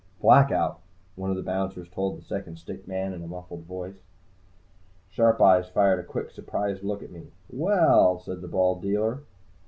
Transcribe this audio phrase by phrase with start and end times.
[0.19, 0.79] "Blackout!"
[1.15, 4.01] one of the bouncers told the second stick man in a muffled voice.
[5.11, 7.27] Sharp eyes fired a quick, surprised look at me.
[7.51, 9.19] "Well," said the bald dealer.